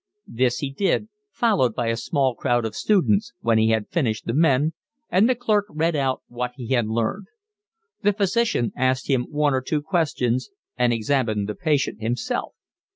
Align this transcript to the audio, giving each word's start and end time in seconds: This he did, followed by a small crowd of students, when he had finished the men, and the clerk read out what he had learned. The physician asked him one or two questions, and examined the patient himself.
This 0.25 0.57
he 0.57 0.71
did, 0.71 1.09
followed 1.31 1.75
by 1.75 1.89
a 1.89 1.95
small 1.95 2.33
crowd 2.33 2.65
of 2.65 2.75
students, 2.75 3.33
when 3.41 3.59
he 3.59 3.69
had 3.69 3.89
finished 3.91 4.25
the 4.25 4.33
men, 4.33 4.73
and 5.11 5.29
the 5.29 5.35
clerk 5.35 5.65
read 5.69 5.95
out 5.95 6.23
what 6.27 6.53
he 6.55 6.69
had 6.69 6.87
learned. 6.87 7.27
The 8.01 8.13
physician 8.13 8.71
asked 8.75 9.07
him 9.07 9.25
one 9.29 9.53
or 9.53 9.61
two 9.61 9.83
questions, 9.83 10.49
and 10.75 10.91
examined 10.91 11.47
the 11.47 11.53
patient 11.53 12.01
himself. 12.01 12.55